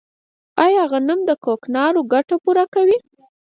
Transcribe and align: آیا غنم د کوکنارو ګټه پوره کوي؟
آیا 0.65 0.83
غنم 0.91 1.19
د 1.29 1.31
کوکنارو 1.43 2.01
ګټه 2.13 2.35
پوره 2.43 2.65
کوي؟ 2.73 2.97